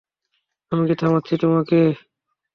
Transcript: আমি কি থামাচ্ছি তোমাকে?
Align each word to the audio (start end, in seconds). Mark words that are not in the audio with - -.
আমি 0.71 0.83
কি 0.89 0.95
থামাচ্ছি 0.95 1.33
তোমাকে? 1.37 1.79